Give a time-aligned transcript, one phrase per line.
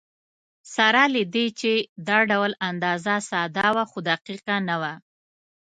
[0.75, 1.73] سره له دې چې
[2.07, 4.93] دا ډول اندازه ساده وه، خو دقیقه نه وه.